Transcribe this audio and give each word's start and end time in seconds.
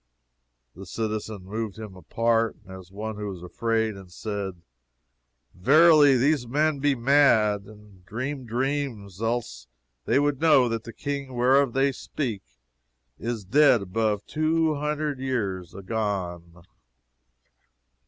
The 0.73 0.87
citizen 0.87 1.43
moved 1.43 1.77
him 1.77 1.95
apart, 1.95 2.57
as 2.67 2.91
one 2.91 3.17
who 3.17 3.31
is 3.35 3.43
afraid, 3.43 3.95
and 3.95 4.11
said, 4.11 4.59
Verily 5.53 6.17
these 6.17 6.47
men 6.47 6.79
be 6.79 6.95
mad, 6.95 7.65
and 7.65 8.03
dream 8.03 8.47
dreams, 8.47 9.21
else 9.21 9.67
would 10.07 10.39
they 10.39 10.47
know 10.47 10.67
that 10.69 10.85
the 10.85 10.91
King 10.93 11.35
whereof 11.35 11.73
they 11.73 11.91
speak 11.91 12.41
is 13.19 13.45
dead 13.45 13.83
above 13.83 14.25
two 14.25 14.73
hundred 14.73 15.19
years 15.19 15.75
agone. 15.75 16.63